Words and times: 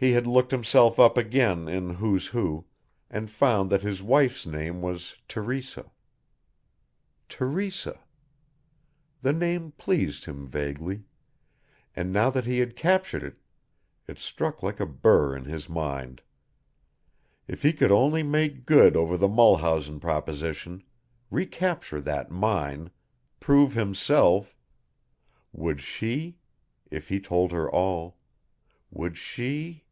He 0.00 0.12
had 0.12 0.28
looked 0.28 0.52
himself 0.52 1.00
up 1.00 1.16
again 1.16 1.66
in 1.66 1.94
"Who's 1.94 2.28
Who," 2.28 2.66
and 3.10 3.28
found 3.28 3.68
that 3.70 3.82
his 3.82 4.00
wife's 4.00 4.46
name 4.46 4.80
was 4.80 5.16
Teresa. 5.26 5.90
Teresa. 7.28 7.98
The 9.22 9.32
name 9.32 9.72
pleased 9.72 10.24
him 10.26 10.46
vaguely, 10.46 11.02
and 11.96 12.12
now 12.12 12.30
that 12.30 12.44
he 12.46 12.60
had 12.60 12.76
captured 12.76 13.24
it, 13.24 13.38
it 14.06 14.20
stuck 14.20 14.62
like 14.62 14.78
a 14.78 14.86
burr 14.86 15.34
in 15.34 15.46
his 15.46 15.68
mind. 15.68 16.22
If 17.48 17.62
he 17.62 17.72
could 17.72 17.90
only 17.90 18.22
make 18.22 18.66
good 18.66 18.96
over 18.96 19.16
the 19.16 19.26
Mulhausen 19.26 19.98
proposition, 19.98 20.84
re 21.28 21.44
capture 21.44 22.00
that 22.02 22.30
mine, 22.30 22.90
prove 23.40 23.74
himself 23.74 24.56
would 25.50 25.80
she, 25.80 26.38
if 26.88 27.08
he 27.08 27.18
told 27.18 27.50
her 27.50 27.68
all 27.68 28.16
would 28.92 29.18
she 29.18 29.82